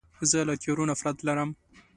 زه 0.29 0.39
له 0.47 0.53
تیارو 0.61 0.89
نفرت 0.91 1.17
لرم. 1.27 1.49